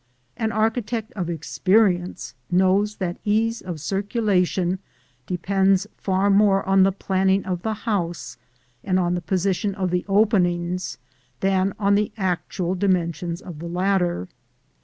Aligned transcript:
Any 0.35 0.51
architect 0.51 1.11
of 1.13 1.29
experience 1.29 2.33
knows 2.49 2.95
that 2.95 3.17
ease 3.23 3.61
of 3.61 3.79
circulation 3.79 4.79
depends 5.27 5.85
far 5.95 6.31
more 6.31 6.67
on 6.67 6.81
the 6.81 6.91
planning 6.91 7.45
of 7.45 7.61
the 7.61 7.75
house 7.85 8.35
and 8.83 8.97
on 8.99 9.13
the 9.13 9.21
position 9.21 9.75
of 9.75 9.91
the 9.91 10.03
openings 10.07 10.97
than 11.41 11.75
on 11.77 11.93
the 11.93 12.11
actual 12.17 12.73
dimensions 12.73 13.41
of 13.43 13.59
the 13.59 13.67
latter. 13.69 14.27